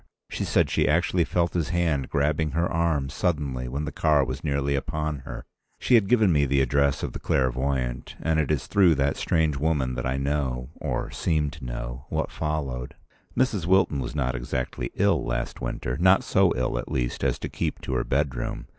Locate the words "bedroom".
18.03-18.65